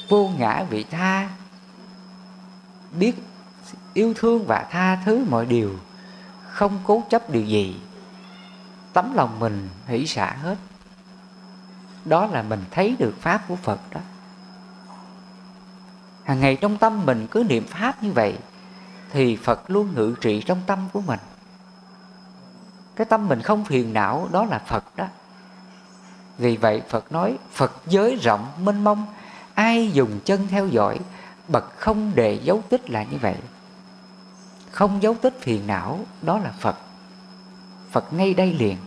[0.09, 1.29] vô ngã vị tha.
[2.99, 3.13] Biết
[3.93, 5.75] yêu thương và tha thứ mọi điều,
[6.51, 7.81] không cố chấp điều gì,
[8.93, 10.55] tấm lòng mình hỷ xả hết.
[12.05, 14.01] Đó là mình thấy được pháp của phật đó.
[16.23, 18.37] Hàng ngày trong tâm mình cứ niệm pháp như vậy,
[19.11, 21.19] thì phật luôn ngự trị trong tâm của mình.
[22.95, 25.07] Cái tâm mình không phiền não, đó là phật đó
[26.41, 29.05] vì vậy phật nói, phật giới rộng mênh mông,
[29.53, 30.99] ai dùng chân theo dõi,
[31.47, 33.35] bậc không để dấu tích là như vậy.
[34.71, 36.75] Không dấu tích phiền não, đó là phật.
[37.91, 38.77] Phật ngay đây liền.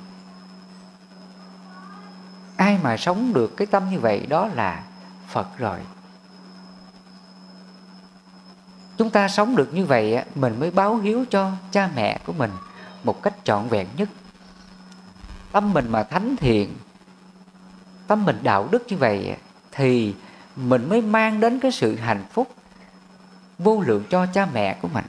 [2.56, 4.84] Ai mà sống được cái tâm như vậy, đó là
[5.28, 5.78] phật rồi.
[8.96, 12.50] Chúng ta sống được như vậy mình mới báo hiếu cho cha mẹ của mình
[13.04, 14.08] một cách trọn vẹn nhất.
[15.52, 16.74] Tâm mình mà thánh thiện
[18.06, 19.36] tâm mình đạo đức như vậy
[19.72, 20.14] thì
[20.56, 22.48] mình mới mang đến cái sự hạnh phúc
[23.58, 25.04] vô lượng cho cha mẹ của mình.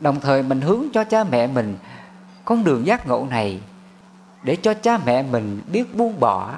[0.00, 1.76] Đồng thời mình hướng cho cha mẹ mình
[2.44, 3.60] con đường giác ngộ này
[4.42, 6.54] để cho cha mẹ mình biết buông bỏ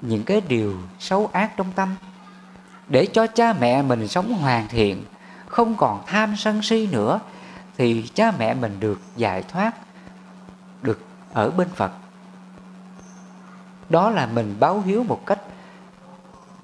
[0.00, 1.96] những cái điều xấu ác trong tâm,
[2.88, 5.04] để cho cha mẹ mình sống hoàn thiện,
[5.46, 7.20] không còn tham sân si nữa,
[7.76, 9.74] thì cha mẹ mình được giải thoát,
[10.82, 11.00] được
[11.32, 11.90] ở bên phật
[13.88, 15.38] đó là mình báo hiếu một cách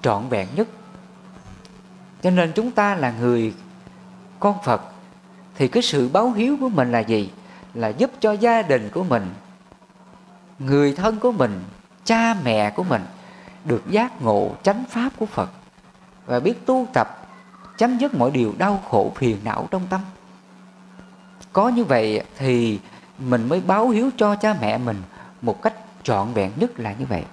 [0.02, 0.68] trọn vẹn nhất.
[2.22, 3.54] Cho nên chúng ta là người
[4.40, 4.82] con phật,
[5.54, 7.30] thì cái sự báo hiếu của mình là gì?
[7.74, 9.30] Là giúp cho gia đình của mình,
[10.58, 11.60] người thân của mình,
[12.04, 13.02] cha mẹ của mình
[13.64, 15.50] được giác ngộ chánh pháp của phật
[16.26, 17.28] và biết tu tập,
[17.78, 20.00] chấm dứt mọi điều đau khổ phiền não trong tâm.
[21.52, 22.80] Có như vậy thì
[23.18, 25.02] mình mới báo hiếu cho cha mẹ mình
[25.42, 27.24] một cách trọn vẹn nhất là như vậy.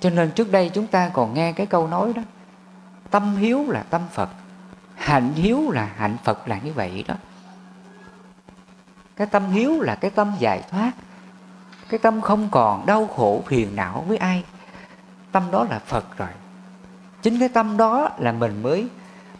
[0.00, 2.22] Cho nên trước đây chúng ta còn nghe cái câu nói đó,
[3.10, 4.28] tâm hiếu là tâm phật,
[4.94, 7.14] hạnh hiếu là hạnh phật là như vậy đó.
[9.16, 10.92] Cái tâm hiếu là cái tâm giải thoát,
[11.88, 14.44] cái tâm không còn đau khổ phiền não với ai.
[15.32, 16.28] Tâm đó là phật rồi.
[17.22, 18.88] Chính cái tâm đó là mình mới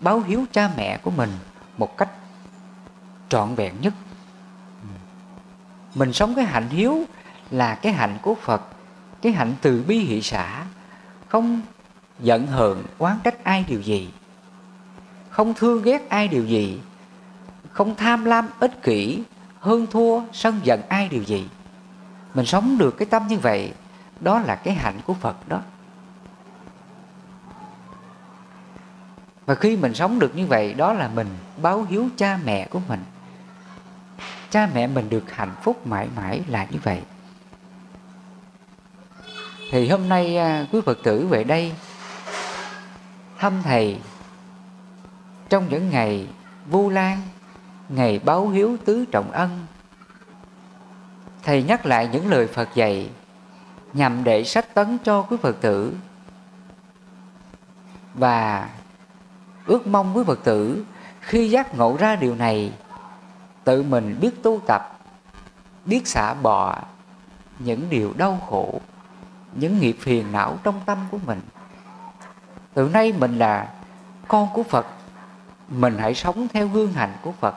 [0.01, 1.31] báo hiếu cha mẹ của mình
[1.79, 2.11] một cách
[3.29, 3.93] trọn vẹn nhất
[5.97, 7.05] mình sống cái hạnh hiếu
[7.51, 8.63] là cái hạnh của phật,
[9.23, 10.65] cái hạnh từ bi hỷ xã,
[11.29, 11.61] không
[12.19, 14.11] giận hờn, oán trách ai điều gì,
[15.31, 16.81] không thương ghét ai điều gì,
[17.73, 19.23] không tham lam ích kỷ,
[19.61, 21.49] hơn thua, sân giận ai điều gì.
[22.35, 23.73] Mình sống được cái tâm như vậy,
[24.21, 25.61] đó là cái hạnh của phật đó.
[29.47, 31.29] Và khi mình sống được như vậy, đó là mình
[31.63, 33.01] báo hiếu cha mẹ của mình
[34.51, 37.03] cha mẹ mình được hạnh phúc mãi mãi là như vậy.
[39.71, 41.73] Thì hôm nay à, quý phật tử về đây
[43.39, 43.99] thăm thầy.
[45.49, 46.27] Trong những ngày
[46.67, 47.23] vu lan,
[47.89, 49.67] ngày báo hiếu tứ trọng ân,
[51.43, 53.11] thầy nhắc lại những lời phật dạy
[53.93, 55.95] nhằm để sách tấn cho quý phật tử.
[58.15, 58.69] Và
[59.67, 60.85] ước mong quý phật tử
[61.21, 62.73] khi giác ngộ ra điều này
[63.67, 64.99] tự mình biết tu tập,
[65.85, 66.79] biết xả bỏ
[67.59, 68.81] những điều đau khổ,
[69.55, 71.41] những nghiệp phiền não trong tâm của mình.
[72.75, 73.73] Từ nay mình là
[74.29, 74.87] con của phật,
[75.69, 77.55] mình hãy sống theo gương hành của phật,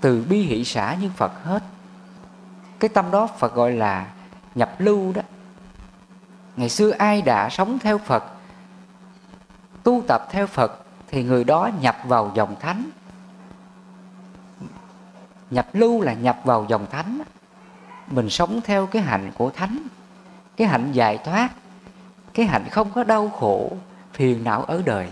[0.00, 1.62] từ bi hỷ xã như phật hết.
[2.80, 4.06] Cái tâm đó phật gọi là
[4.54, 5.22] nhập lưu đó.
[6.56, 8.24] Ngày xưa ai đã sống theo phật,
[9.82, 12.90] tu tập theo phật thì người đó nhập vào dòng thánh
[15.50, 17.20] nhập lưu là nhập vào dòng thánh.
[18.06, 19.78] Mình sống theo cái hạnh của thánh.
[20.56, 21.48] Cái hạnh giải thoát.
[22.34, 23.72] Cái hạnh không có đau khổ,
[24.12, 25.08] phiền não ở đời.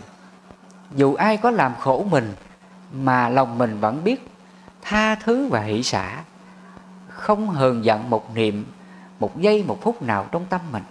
[0.94, 2.34] Dù ai có làm khổ mình,
[2.92, 4.30] mà lòng mình vẫn biết
[4.82, 6.22] tha thứ và hỷ xả,
[7.08, 8.66] không hờn giận một niệm,
[9.18, 10.82] một giây, một phút nào trong tâm mình.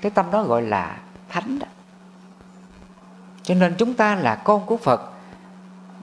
[0.00, 0.96] Cái tâm đó gọi là
[1.28, 1.66] thánh đó.
[3.42, 5.12] Cho nên chúng ta là con của phật.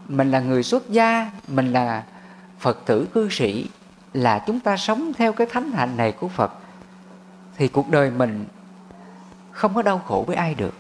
[0.07, 2.03] Mình là người xuất gia, mình là
[2.59, 3.69] phật tử cư sĩ
[4.13, 6.51] là chúng ta sống theo cái thánh hạnh này của phật,
[7.57, 8.45] thì cuộc đời mình
[9.51, 10.73] không có đau khổ với ai được.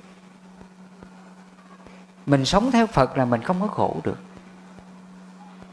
[2.25, 4.17] Mình sống theo phật là mình không có khổ được.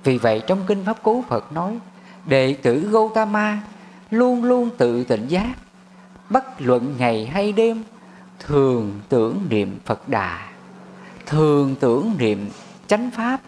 [0.04, 1.78] Vì vậy trong kinh pháp cú phật nói,
[2.26, 3.62] đệ tử Gautama
[4.10, 5.54] luôn luôn tự tỉnh giác,
[6.30, 7.82] bất luận ngày hay đêm,
[8.38, 10.48] thường tưởng niệm phật đà,
[11.26, 12.50] thường tưởng niệm
[12.86, 13.40] chánh pháp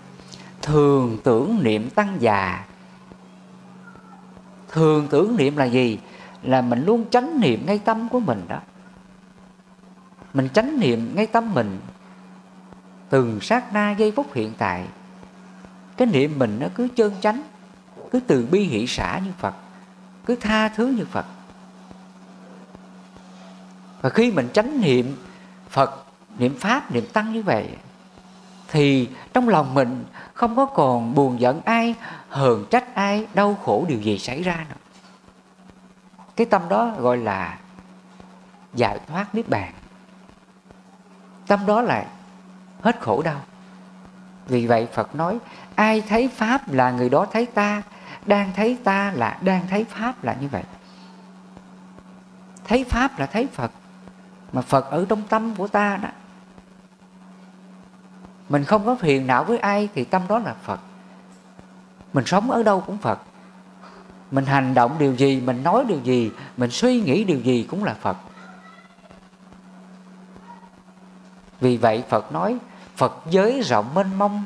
[0.67, 2.65] thường tưởng niệm tăng già.
[4.69, 5.99] Thường tưởng niệm là gì?
[6.43, 8.61] Là mình luôn tránh niệm ngay tâm của mình đó.
[10.35, 11.81] Mình tránh niệm ngay tâm mình
[13.09, 14.87] từng sát na giây phút hiện tại.
[15.97, 17.43] Cái niệm mình nó cứ trơn tránh,
[18.11, 19.55] cứ từ bi hỷ xã như phật,
[20.27, 21.27] cứ tha thứ như phật.
[24.01, 25.17] Và khi mình tránh niệm
[25.71, 26.05] phật,
[26.39, 27.69] niệm pháp, niệm tăng như vậy
[28.77, 30.05] thì trong lòng mình
[30.35, 31.95] không có còn buồn giận ai,
[32.29, 34.77] hờn trách ai, đau khổ điều gì xảy ra nữa.
[36.37, 37.59] Cái tâm đó gọi là
[38.75, 39.73] giải thoát niết bàn.
[41.47, 42.07] Tâm đó là
[42.81, 43.41] hết khổ đau.
[44.47, 45.39] Vì vậy phật nói,
[45.75, 47.83] ai thấy pháp là người đó thấy ta,
[48.27, 50.63] đang thấy ta là, đang thấy pháp là như vậy.
[52.65, 53.71] Thấy pháp là thấy phật,
[54.53, 56.09] mà phật ở trong tâm của ta đó
[58.49, 60.81] mình không có phiền não với ai thì tâm đó là phật.
[62.13, 63.19] Mình sống ở đâu cũng phật.
[64.31, 67.85] Mình hành động điều gì, mình nói điều gì, mình suy nghĩ điều gì cũng
[67.85, 68.17] là phật.
[71.61, 72.59] Vì vậy phật nói,
[72.97, 74.45] phật giới rộng mênh mông,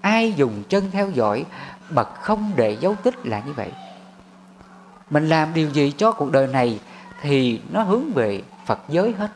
[0.00, 1.44] ai dùng chân theo dõi,
[1.90, 3.72] bậc không để dấu tích là như vậy.
[5.10, 6.80] Mình làm điều gì cho cuộc đời này
[7.20, 9.30] thì nó hướng về phật giới hết.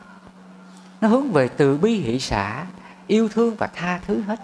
[1.01, 2.65] Nó hướng về từ bi hỷ xã
[3.07, 4.39] yêu thương và tha thứ hết.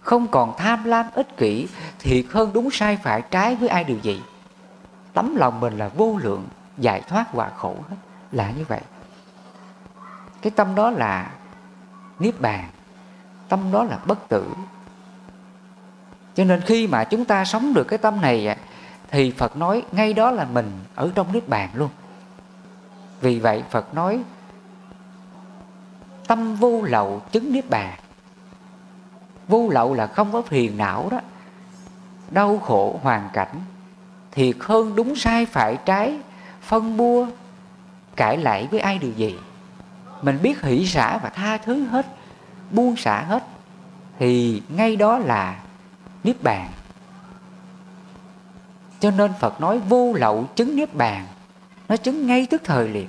[0.00, 3.98] Không còn tham lam ích kỷ, thiệt hơn đúng sai phải trái với ai điều
[3.98, 4.22] gì.
[5.12, 6.48] Tấm lòng mình là vô lượng,
[6.78, 7.96] giải thoát quả khổ hết,
[8.32, 8.80] là như vậy.
[10.42, 11.30] Cái tâm đó là
[12.18, 12.68] niết bàn,
[13.48, 14.46] tâm đó là bất tử.
[16.34, 18.56] Cho nên khi mà chúng ta sống được cái tâm này
[19.10, 21.90] thì phật nói ngay đó là mình ở trong niết bàn luôn.
[23.20, 24.22] Vì vậy phật nói
[26.26, 27.98] tâm vô lậu chứng niết bàn.
[29.48, 31.20] Vô lậu là không có phiền não đó.
[32.30, 33.60] Đau khổ hoàn cảnh
[34.32, 36.18] thiệt hơn đúng sai phải trái,
[36.62, 37.26] phân bua,
[38.16, 39.38] cãi lại với ai điều gì.
[40.22, 42.06] Mình biết hỷ xả và tha thứ hết,
[42.70, 43.44] buông xả hết,
[44.18, 45.60] thì ngay đó là
[46.24, 46.70] niết bàn.
[49.00, 51.26] Cho nên Phật nói vô lậu chứng niết bàn,
[51.88, 53.08] nó chứng ngay tức thời liền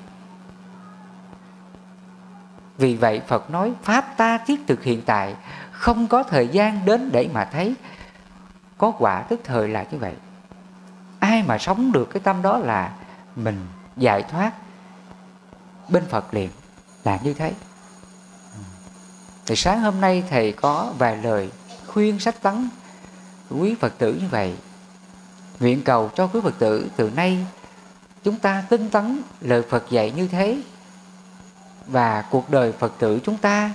[2.78, 5.36] vì vậy Phật nói, Pháp ta thiết thực hiện tại,
[5.72, 7.76] Không có thời gian đến để mà thấy.
[8.78, 10.14] Có quả tức thời là như vậy.
[11.20, 12.94] Ai mà sống được cái tâm đó là
[13.36, 13.68] Mình
[13.98, 14.52] giải thoát.
[15.90, 16.50] Bên Phật liền
[17.04, 17.54] Là như thế.
[19.46, 21.52] Thì sáng hôm nay Thầy có vài lời
[21.88, 22.70] khuyên sách tấn
[23.50, 24.56] Quý Phật tử như vậy.
[25.60, 27.46] Nguyện cầu cho quý Phật tử từ nay
[28.24, 30.62] Chúng ta tinh tấn lời Phật dạy như thế
[31.88, 33.72] và cuộc đời Phật tử chúng ta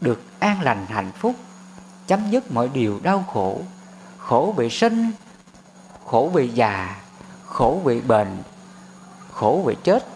[0.00, 1.34] được an lành hạnh phúc,
[2.06, 3.60] chấm dứt mọi điều đau khổ,
[4.18, 5.12] khổ vì sinh,
[6.04, 6.96] khổ vì già,
[7.46, 8.42] khổ vì bệnh,
[9.32, 10.06] khổ vì chết,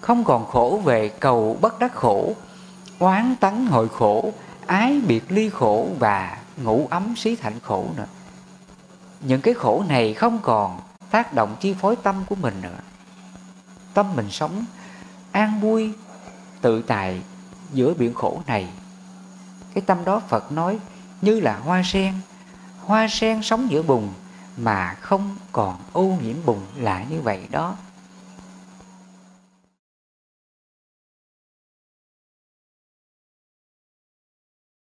[0.00, 2.32] không còn khổ về cầu bất đắc khổ,
[2.98, 4.32] oán tấn hội khổ,
[4.66, 8.06] ái biệt ly khổ và ngủ ấm xí thạnh khổ nữa.
[9.20, 12.78] Những cái khổ này không còn tác động chi phối tâm của mình nữa.
[13.94, 14.64] Tâm mình sống
[15.32, 15.92] an vui,
[16.60, 17.22] tự tại
[17.72, 18.68] giữa biển khổ này.
[19.74, 20.78] Cái tâm đó phật nói
[21.22, 22.14] như là hoa sen.
[22.80, 24.08] Hoa sen sống giữa bùn
[24.56, 27.76] mà không còn ô nhiễm bùn là như vậy đó.